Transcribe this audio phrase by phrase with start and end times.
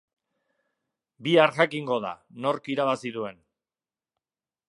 [1.27, 2.13] Bihar jakingo da
[2.47, 3.39] nork irabazi duen.